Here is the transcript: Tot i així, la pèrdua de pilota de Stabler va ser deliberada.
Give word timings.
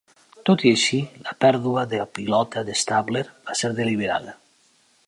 Tot 0.49 0.63
i 0.69 0.71
així, 0.77 1.01
la 1.27 1.35
pèrdua 1.45 1.83
de 1.93 2.01
pilota 2.17 2.65
de 2.71 2.79
Stabler 2.85 3.25
va 3.51 3.61
ser 3.63 3.73
deliberada. 3.83 4.37